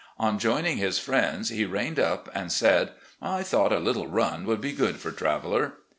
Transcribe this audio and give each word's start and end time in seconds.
On 0.17 0.39
joining 0.39 0.77
his 0.77 0.97
friends 0.97 1.49
he 1.49 1.63
reined 1.63 1.99
up 1.99 2.27
and 2.33 2.51
said:" 2.51 2.93
I 3.21 3.43
thought 3.43 3.71
a 3.71 3.77
little 3.77 4.07
run 4.07 4.47
would 4.47 4.59
be 4.59 4.73
good 4.73 4.95
for 4.95 5.11
Traveller." 5.11 5.73